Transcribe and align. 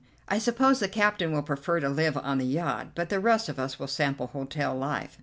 I 0.27 0.39
suppose 0.39 0.79
the 0.79 0.87
captain 0.87 1.31
will 1.31 1.43
prefer 1.43 1.79
to 1.79 1.87
live 1.87 2.17
on 2.17 2.39
the 2.39 2.45
yacht, 2.47 2.93
but 2.95 3.09
the 3.09 3.19
rest 3.19 3.49
of 3.49 3.59
us 3.59 3.77
will 3.77 3.85
sample 3.85 4.25
hotel 4.25 4.73
life. 4.73 5.19